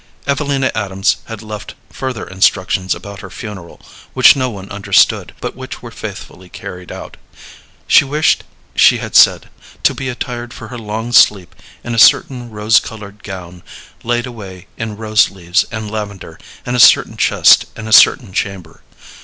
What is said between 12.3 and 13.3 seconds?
rose colored